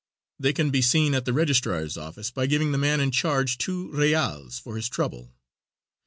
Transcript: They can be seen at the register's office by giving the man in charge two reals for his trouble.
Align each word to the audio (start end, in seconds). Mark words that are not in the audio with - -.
They 0.39 0.51
can 0.51 0.71
be 0.71 0.81
seen 0.81 1.13
at 1.13 1.25
the 1.25 1.31
register's 1.33 1.95
office 1.95 2.31
by 2.31 2.47
giving 2.47 2.71
the 2.71 2.79
man 2.79 2.99
in 2.99 3.11
charge 3.11 3.59
two 3.59 3.91
reals 3.91 4.57
for 4.57 4.75
his 4.75 4.89
trouble. 4.89 5.35